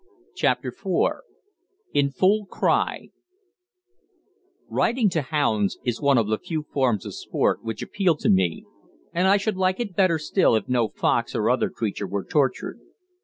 [0.33, 1.21] CHAPTER IV
[1.93, 3.09] IN FULL CRY
[4.67, 8.65] Riding to hounds is one of the few forms of sport which appeal to me,
[9.13, 12.79] and I should like it better still if no fox or other creature were tortured.